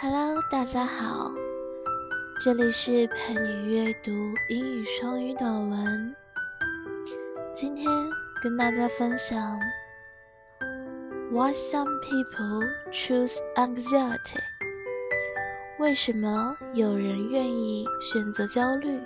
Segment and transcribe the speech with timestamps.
[0.00, 1.28] Hello，大家好，
[2.40, 4.12] 这里是陪你阅读
[4.48, 6.14] 英语双语短文。
[7.52, 7.90] 今天
[8.40, 9.58] 跟大家分享
[11.32, 14.38] Why some people choose anxiety？
[15.80, 19.00] 为什么有人愿意选择焦虑？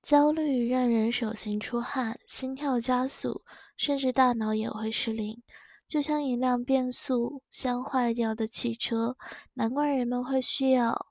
[0.00, 3.42] 焦虑让人手心出汗，心跳加速，
[3.76, 5.42] 甚至大脑也会失灵，
[5.86, 9.16] 就像一辆变速箱坏掉的汽车。
[9.54, 11.06] 难怪人们会需要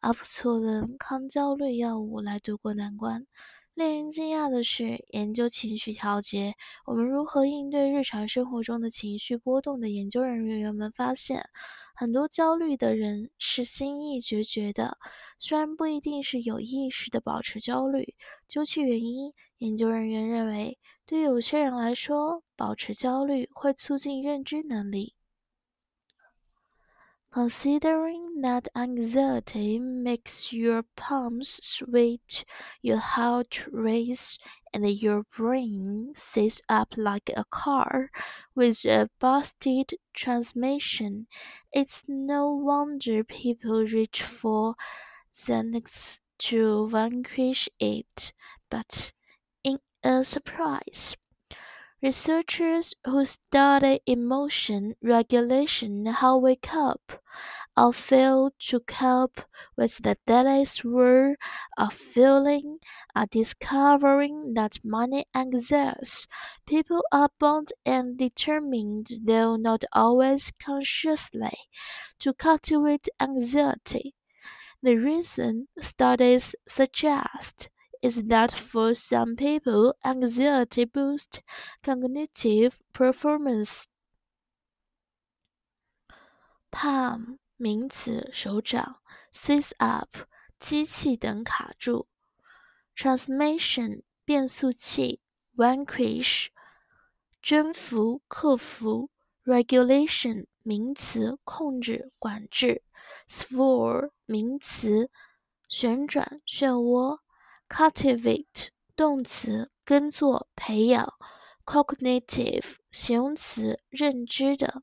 [0.00, 3.26] 阿普唑仑抗焦虑药物来度过难关。
[3.74, 6.54] 令人惊讶的是，研究情绪调节，
[6.86, 11.50] 我们如何应对日常生活中的情绪波动的研究人员们发现。
[11.94, 14.96] 很多焦虑的人是心意决绝的，
[15.38, 18.14] 虽然不一定是有意识的保持焦虑。
[18.48, 25.15] 究其原因，研究人员认为，对有些人来说，保持焦虑会促进认知能力。
[27.31, 32.43] Considering that anxiety makes your palms sweat,
[32.81, 34.37] your heart race,
[34.73, 38.11] and your brain sits up like a car
[38.53, 41.27] with a busted transmission,
[41.71, 44.75] it's no wonder people reach for
[45.33, 48.33] Xanax to vanquish it.
[48.69, 49.13] But
[49.63, 51.15] in a surprise,
[52.06, 57.18] Researchers who study emotion regulation how we cope
[57.76, 59.40] or fail to cope
[59.76, 61.34] with the daily swirl
[61.76, 62.78] of feeling
[63.16, 66.28] are discovering that many anxious
[66.64, 71.58] people are bound and determined, though not always consciously,
[72.20, 74.14] to cultivate anxiety.
[74.80, 77.68] The reason studies suggest
[78.01, 81.41] is that for some people, anxiety boosts
[81.83, 83.83] cognitive performance.
[86.71, 89.01] Palm 名词，手掌；
[89.31, 90.25] seize up
[90.57, 92.07] 机器等卡住；
[92.95, 95.19] transmission 变速器；
[95.55, 96.47] vanquish
[97.41, 99.09] 征服、克服；
[99.43, 102.81] regulation 名词，控制、管制；
[103.27, 105.11] swirl 名词，
[105.67, 107.19] 旋转、漩涡。
[107.68, 111.14] Cultivate 动词，耕作、培养
[111.64, 114.82] ；cognitive 形容词，认知的。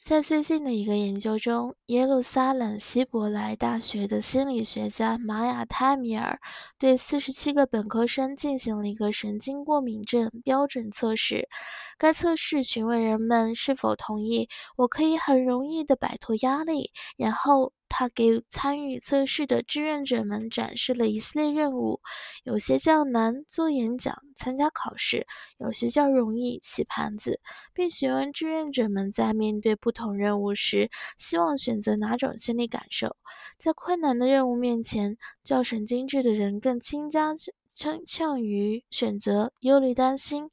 [0.00, 6.40] 在最近的一个研究中，耶路撒冷希伯来大学的心理学家玛雅·泰米尔
[6.78, 11.50] 对四十七个本科生进行了一个神经过敏症标准测试。
[11.98, 17.74] 该测试询问人们是否同意“我可以很容易地摆脱压力”，然后。
[17.90, 22.00] 他给参与测试的志愿者们展示了一系列任务，
[22.44, 25.24] 有些较难，做演讲、参加考试；
[25.58, 27.40] 有些较容易，洗盘子，
[27.74, 33.16] 并询问志愿者们在面对不同任务时，希望选择哪种心理感受。
[33.58, 37.36] 在困难的任务面前，较神经质的人更倾向
[37.74, 40.48] 倾向于选择忧虑、担心，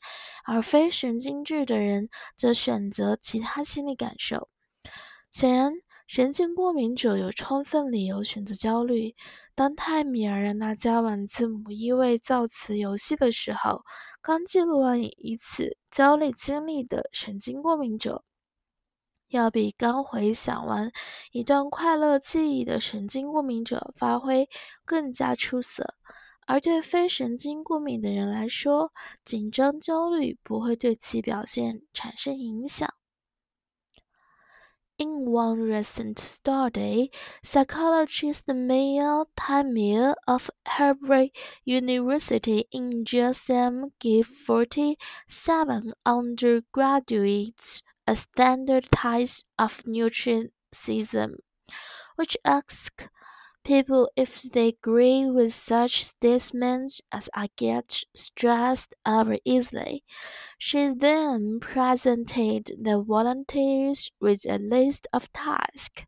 [0.45, 4.49] 而非神经质的人则选择其他心理感受。
[5.31, 5.73] 显然。
[6.07, 9.13] 神经过敏者有充分理由选择焦虑。
[9.53, 13.83] 当泰米尔让他加完字母意味造词游戏的时候，
[14.21, 18.23] 刚记录完一次焦虑经历的神经过敏者，
[19.27, 20.91] 要比刚回想完
[21.33, 24.47] 一段快乐记忆的神经过敏者发挥
[24.85, 25.95] 更加出色。
[26.45, 28.93] 而对非神经过敏的人来说，
[29.25, 32.96] 紧张焦虑不会对其表现产生影响。
[34.99, 37.11] In one recent study,
[37.43, 41.29] psychologist Maya Tamir of Hebrew
[41.65, 51.35] University in Jerusalem gave 47 undergraduates a standard test of neuroticism,
[52.15, 53.09] which asked
[53.63, 60.03] people if they agree with such statements as I get stressed over easily.
[60.57, 66.05] She then presented the volunteers with a list of tasks.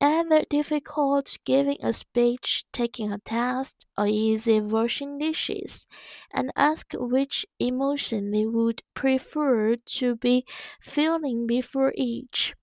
[0.00, 5.86] Either difficult giving a speech, taking a test, or easy washing dishes,
[6.32, 10.44] and asked which emotion they would prefer to be
[10.80, 12.54] feeling before each.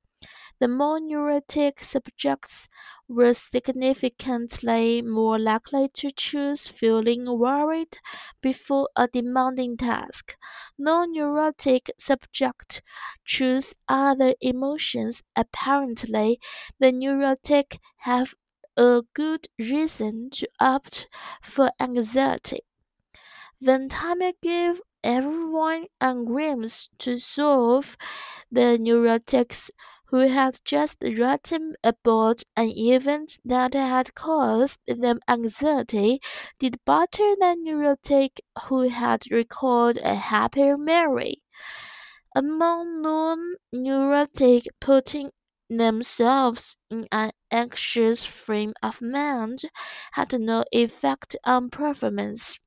[0.60, 2.68] The more neurotic subjects
[3.08, 7.98] were significantly more likely to choose feeling worried
[8.42, 10.38] before a demanding task.
[10.78, 12.82] Non-neurotic subjects
[13.24, 15.24] choose other emotions.
[15.36, 16.40] Apparently,
[16.80, 18.34] the neurotic have
[18.78, 21.08] a good reason to opt
[21.42, 22.60] for anxiety.
[23.60, 27.98] Then Tamir gave everyone anagrams to solve
[28.52, 29.70] the neurotics
[30.16, 36.22] who had just written about an event that had caused them anxiety
[36.58, 41.44] did better than neurotic who had recalled a happier memory.
[42.34, 45.32] Among non-neurotic putting
[45.70, 49.64] themselves in an anxious frame of mind
[50.14, 52.58] had no effect on performance.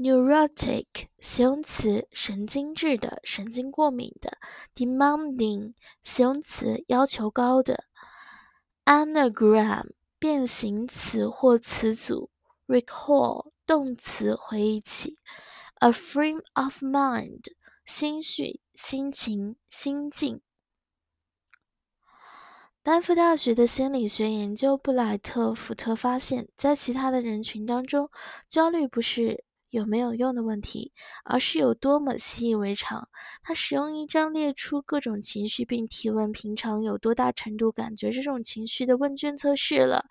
[0.00, 0.86] Neurotic
[1.18, 4.38] 形容词，神经质的，神经过敏的
[4.74, 7.84] ；demanding 形容词，要求高的
[8.86, 12.30] ；anagram 变形词或词组
[12.66, 15.18] ；recall 动词，回忆起
[15.80, 17.42] ；a frame of mind
[17.84, 20.40] 心绪、心情、心境。
[22.82, 28.10] 丹佛大学的心理学研究布莱特福特发现，在其他的人群当中，
[28.48, 29.44] 焦虑不是。
[29.70, 30.92] 有没有用的问题，
[31.24, 33.08] 而是有多么习以为常。
[33.42, 40.06] 他使用一张列出各种情绪并提问平常有多大程度感觉这种情绪的问卷，测试了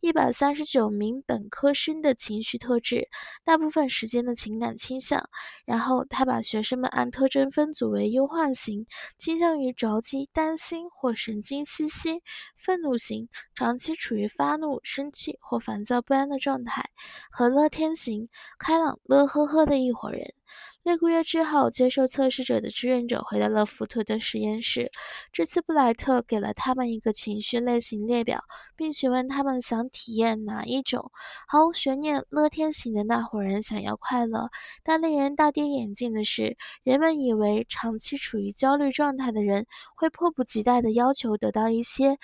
[0.00, 3.08] 一百三十九名本科生的情绪特质，
[3.44, 5.30] 大部分时间的情感倾向。
[5.64, 12.18] 然后他把学生们按特征分组为忧患型，倾向于着急、担心或神经兮兮；
[12.56, 16.82] 愤怒型，长期处于发怒、生气或烦躁不安的状态；
[17.30, 18.28] 和乐天型，
[18.58, 18.98] 开朗。
[19.04, 20.34] 乐呵呵的一伙人。
[20.82, 24.90] 六个月之后，接受测试者的志愿者回到了福特的实验室。
[25.32, 28.44] 这次布莱特给了他们一个情绪类型列表，
[28.76, 31.10] 并询问他们想体验哪一种。
[31.48, 34.50] 毫无悬念，乐天型的那伙人想要快乐。
[34.82, 39.64] 但令人大跌眼镜的是，人们以为长期处于焦虑状态的人
[39.96, 42.18] 会迫不及待地要求得到一些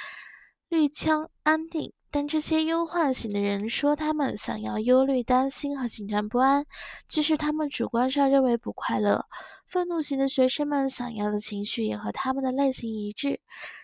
[0.69, 1.94] 绿枪安定。
[2.11, 6.67] 但这些忧患型的人说，他们想要忧虑、担心和紧张不安，
[7.07, 9.25] 即使他们主观上认为不快乐。
[9.70, 13.38] 愤怒型的学生们想要的情绪也和他们的类型一致。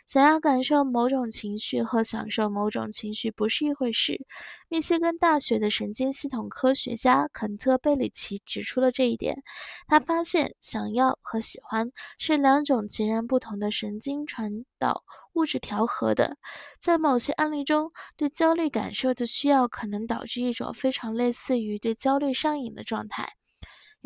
[0.05, 4.27] 想要感受某种情绪和享受某种情绪不是一回事。
[4.69, 9.45] 密歇根大学的神经系统科学家肯特·贝里奇指出了这一点。
[9.87, 15.05] 他发现，想要和喜欢是两种截然不同的神经传导
[15.35, 16.37] 物质调和的。
[16.81, 23.29] 在某些案例中，对焦虑感受的需要可能导致一种非常类似于对焦虑上瘾的状态。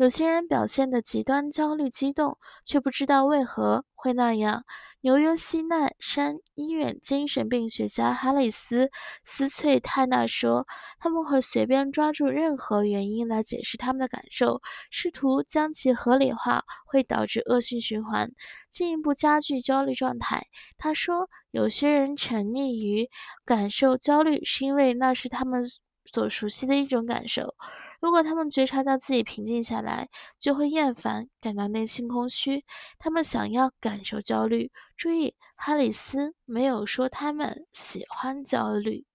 [0.01, 4.65] 有些人表现得极端焦虑、激动，却不知道为何会那样。
[5.01, 8.85] 纽约西奈山医院精神病学家哈里斯·
[9.23, 10.65] 斯翠泰纳说
[10.99, 18.31] ：“他们会随便抓住任何原因来解释他们的感受，试图将其合理化，会导致恶性循环，
[18.71, 20.47] 进一步加剧焦虑状态。”
[20.79, 23.07] 他说：“有些人沉溺于
[23.45, 25.63] 感受焦虑，是因为那是他们
[26.11, 27.53] 所熟悉的一种感受。”
[28.01, 30.09] 如果他们觉察到自己平静下来，
[30.39, 32.65] 就会厌烦，感到内心空虚。
[32.97, 34.71] 他们想要感受焦虑。
[34.97, 39.05] 注意，哈里斯没有说他们喜欢焦虑。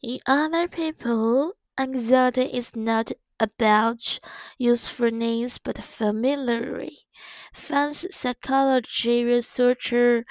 [0.00, 4.20] In other people, anxiety is not about
[4.58, 7.00] usefulness but familiarity.
[7.52, 10.24] Fans psychology researcher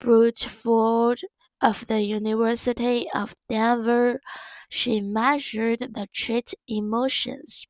[0.00, 1.20] Bruce Ford
[1.60, 4.20] of the University of Denver
[4.68, 7.66] she measured the trait emotions.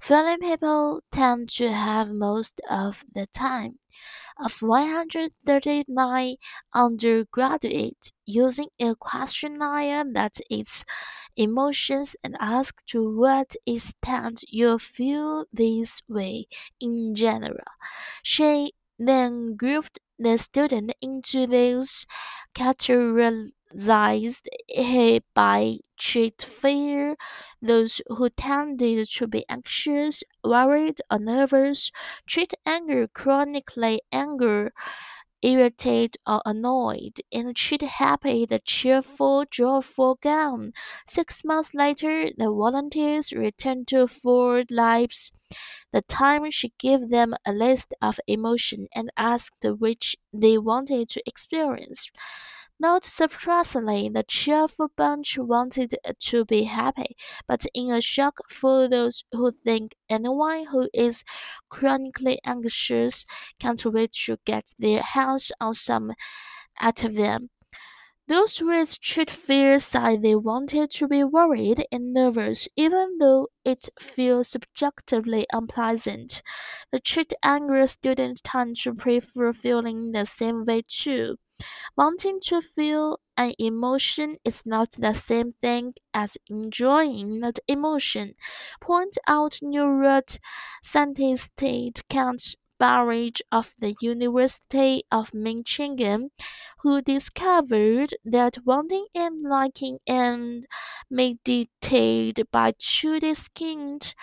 [0.00, 3.78] Feeling people tend to have most of the time.
[4.42, 6.36] Of 139
[6.74, 10.84] undergraduates using a questionnaire that its
[11.36, 16.46] emotions and asked to what extent you feel this way
[16.80, 17.66] in general.
[18.22, 22.06] She then grouped the student into those
[22.54, 23.52] categorized
[25.34, 27.16] by treat fear,
[27.60, 31.90] those who tended to be anxious, worried, or nervous,
[32.26, 34.72] treat anger chronically anger,
[35.42, 40.72] irritated or annoyed, and treat happy the cheerful, joyful gun.
[41.06, 45.32] Six months later, the volunteers returned to Ford Lives.
[45.92, 51.22] The time she gave them a list of emotions and asked which they wanted to
[51.26, 52.10] experience.
[52.80, 57.16] Not surprisingly, the cheerful bunch wanted to be happy,
[57.46, 61.22] but in a shock for those who think anyone who is
[61.68, 63.24] chronically anxious
[63.60, 66.14] can't wait to get their hands on some
[66.80, 67.50] Ativan.
[68.28, 73.88] Those with trait fear said they wanted to be worried and nervous, even though it
[74.00, 76.42] feels subjectively unpleasant.
[76.92, 81.38] The trait anger students tend to prefer feeling the same way too.
[81.96, 88.34] Wanting to feel an emotion is not the same thing as enjoying that emotion,
[88.80, 90.38] point out neuroscientist
[92.08, 96.30] Kent Berridge of the University of Michigan,
[96.80, 100.66] who discovered that wanting and liking and
[101.10, 104.14] mediated by two distinct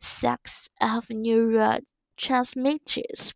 [0.00, 3.34] sets of neurotransmitters.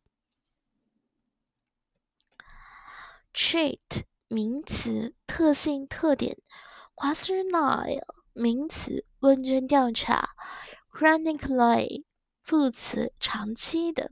[3.37, 6.35] Trait 名词，特性、特点；
[6.95, 8.03] questionnaire
[8.33, 10.29] 名词，问卷调查；
[10.91, 12.03] chronically
[12.41, 14.09] 副词，长期的；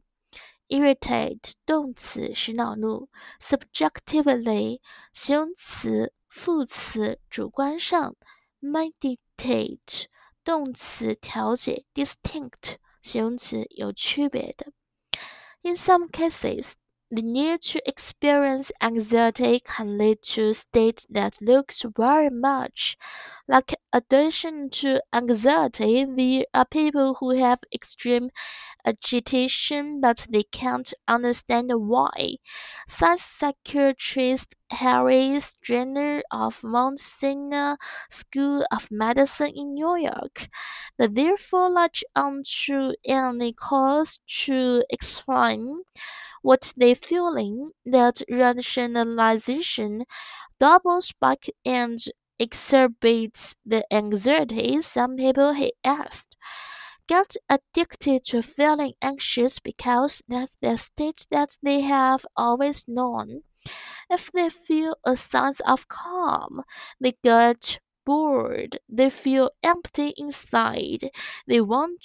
[0.68, 3.08] irritate 动词，使恼怒；
[3.39, 4.80] subjectively
[5.13, 8.13] 形容词、副词，主观上；
[8.62, 10.06] meditate
[10.44, 14.72] 动词，调节；distinct 形容词，有区别的。
[15.63, 16.74] In some cases
[17.11, 22.97] the need to experience anxiety can lead to state that looks very much
[23.49, 26.05] like addiction to anxiety.
[26.05, 28.31] There are people who have extreme
[28.85, 32.37] agitation, but they can't understand why.
[32.89, 37.77] Such psychiatrist Harris Stratyner of Mount Sinai
[38.11, 40.49] School of Medicine in New York.
[40.99, 45.83] The therefore latch onto any cause to explain
[46.47, 50.05] what they feeling that rationalization
[50.61, 51.99] doubles back and
[52.41, 56.37] exacerbates the anxiety some people he asked.
[57.09, 63.43] Get addicted to feeling anxious because that's the state that they have always known.
[64.11, 66.62] If they feel a sense of calm,
[67.00, 71.11] they get bored, they feel empty inside,
[71.47, 72.05] they want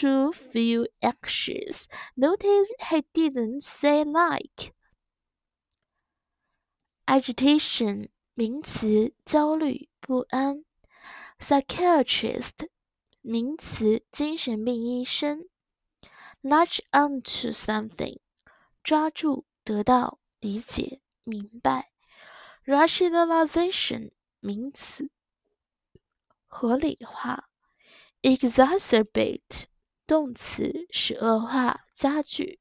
[0.00, 1.86] to feel anxious.
[2.16, 4.74] Notice he didn't say like.
[7.06, 10.64] Agitation 名词，焦虑、不安。
[11.38, 12.68] Psychiatrist
[13.22, 15.48] 名词，精神病医生。
[16.42, 18.18] Latch onto something
[18.82, 21.92] 抓住、得到、理解、明白。
[22.64, 25.10] Rationalization 名词，
[26.46, 27.48] 合理化。
[28.22, 29.64] Exacerbate
[30.13, 32.59] 动词使恶化加剧。